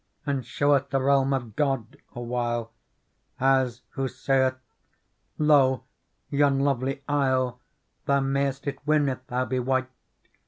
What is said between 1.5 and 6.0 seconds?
God awhile, As who saith:' Lo!